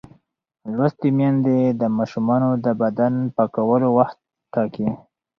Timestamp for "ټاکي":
4.53-4.87